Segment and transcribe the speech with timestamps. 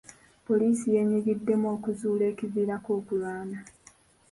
[0.45, 3.59] Poliisi yeenyigiddemu okuzuula ekiviirako okulwana.